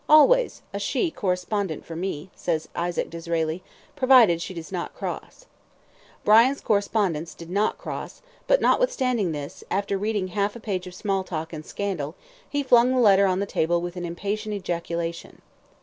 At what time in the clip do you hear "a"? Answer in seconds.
0.73-0.79, 10.55-10.59